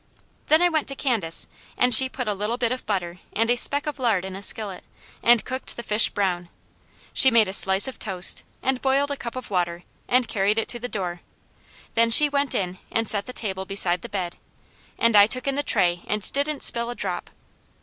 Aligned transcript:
Then 0.47 0.63
I 0.63 0.69
went 0.69 0.87
to 0.87 0.95
Candace 0.95 1.45
and 1.77 1.93
she 1.93 2.09
put 2.09 2.27
a 2.27 2.33
little 2.33 2.57
bit 2.57 2.71
of 2.71 2.87
butter 2.87 3.19
and 3.33 3.51
a 3.51 3.55
speck 3.55 3.85
of 3.85 3.99
lard 3.99 4.25
in 4.25 4.35
a 4.35 4.41
skillet, 4.41 4.83
and 5.21 5.45
cooked 5.45 5.77
the 5.77 5.83
fish 5.83 6.09
brown. 6.09 6.49
She 7.13 7.29
made 7.29 7.47
a 7.47 7.53
slice 7.53 7.87
of 7.87 7.99
toast 7.99 8.41
and 8.63 8.81
boiled 8.81 9.11
a 9.11 9.15
cup 9.15 9.35
of 9.35 9.51
water 9.51 9.83
and 10.07 10.27
carried 10.27 10.57
it 10.57 10.67
to 10.69 10.79
the 10.79 10.89
door; 10.89 11.21
then 11.93 12.09
she 12.09 12.29
went 12.29 12.55
in 12.55 12.79
and 12.89 13.07
set 13.07 13.27
the 13.27 13.31
table 13.31 13.65
beside 13.65 14.01
the 14.01 14.09
bed, 14.09 14.37
and 14.97 15.15
I 15.15 15.27
took 15.27 15.45
in 15.47 15.53
the 15.53 15.61
tray, 15.61 16.01
and 16.07 16.31
didn't 16.33 16.63
spill 16.63 16.89
a 16.89 16.95
drop. 16.95 17.29